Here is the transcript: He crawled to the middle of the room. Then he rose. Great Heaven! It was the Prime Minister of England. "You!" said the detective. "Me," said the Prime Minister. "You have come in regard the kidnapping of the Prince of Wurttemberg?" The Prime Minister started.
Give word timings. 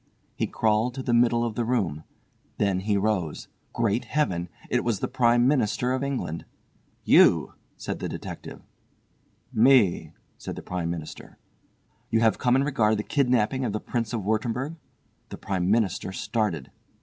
He 0.35 0.47
crawled 0.47 0.95
to 0.95 1.03
the 1.03 1.13
middle 1.13 1.45
of 1.45 1.53
the 1.53 1.63
room. 1.63 2.05
Then 2.57 2.79
he 2.79 2.97
rose. 2.97 3.49
Great 3.71 4.05
Heaven! 4.05 4.49
It 4.67 4.83
was 4.83 4.99
the 4.99 5.07
Prime 5.07 5.47
Minister 5.47 5.91
of 5.91 6.03
England. 6.03 6.43
"You!" 7.03 7.53
said 7.77 7.99
the 7.99 8.09
detective. 8.09 8.63
"Me," 9.53 10.13
said 10.39 10.55
the 10.55 10.63
Prime 10.63 10.89
Minister. 10.89 11.37
"You 12.09 12.21
have 12.21 12.39
come 12.39 12.55
in 12.55 12.63
regard 12.63 12.97
the 12.97 13.03
kidnapping 13.03 13.63
of 13.63 13.73
the 13.73 13.79
Prince 13.79 14.11
of 14.11 14.23
Wurttemberg?" 14.23 14.75
The 15.29 15.37
Prime 15.37 15.69
Minister 15.69 16.11
started. 16.11 16.71